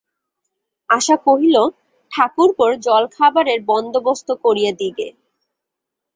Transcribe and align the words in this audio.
আশা 0.89 1.15
কহিল, 1.25 1.55
ঠাকুরপোর 2.11 2.71
জলখাবারের 2.85 3.59
বন্দোবস্ত 3.67 4.27
করিয়া 4.43 4.71
দিই 4.71 4.93
গে। 4.97 5.07